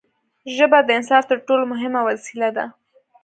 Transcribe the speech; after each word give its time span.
ژبه 0.55 0.79
د 0.83 0.89
انسان 0.97 1.21
تر 1.29 1.37
ټولو 1.47 1.63
مهمه 1.73 1.99
وسیله 2.09 2.49
ده. 2.57 2.65